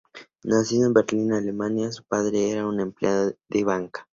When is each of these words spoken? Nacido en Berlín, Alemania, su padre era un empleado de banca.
Nacido 0.41 0.87
en 0.87 0.93
Berlín, 0.93 1.31
Alemania, 1.31 1.91
su 1.91 2.03
padre 2.03 2.49
era 2.49 2.65
un 2.65 2.79
empleado 2.79 3.35
de 3.49 3.63
banca. 3.63 4.07